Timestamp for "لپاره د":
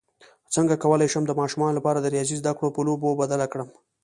1.77-2.07